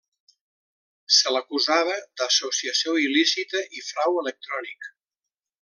[1.17, 4.93] Se l'acusava d'associació il·lícita i frau electrònic.